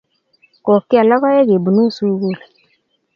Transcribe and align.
Kokial 0.65 1.07
logoek 1.09 1.47
kepunu 1.49 1.83
sukul 1.97 2.37